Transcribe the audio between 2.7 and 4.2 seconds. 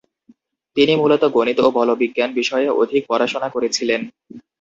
অধিক পড়াশোনা করেছিলেন।